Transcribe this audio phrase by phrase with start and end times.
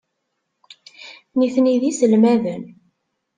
[1.37, 2.63] Nitni d iselmaden.